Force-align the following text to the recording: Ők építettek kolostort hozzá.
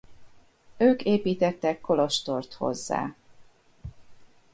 Ők 0.77 1.03
építettek 1.03 1.81
kolostort 1.81 2.53
hozzá. 2.53 3.15